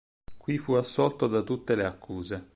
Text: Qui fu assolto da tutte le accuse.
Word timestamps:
Qui 0.39 0.57
fu 0.57 0.73
assolto 0.73 1.27
da 1.27 1.43
tutte 1.43 1.75
le 1.75 1.85
accuse. 1.85 2.49